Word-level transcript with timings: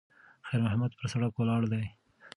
خیر 0.47 0.61
محمد 0.65 0.91
پر 0.97 1.05
سړک 1.13 1.33
ولاړ 1.37 1.61
دی. 1.71 1.85